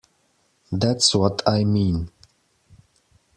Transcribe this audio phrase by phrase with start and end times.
[0.71, 2.09] That's what I mean.